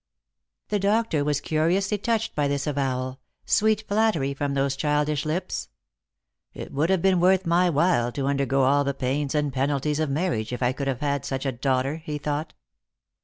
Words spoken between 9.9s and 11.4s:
of marriage if I could have had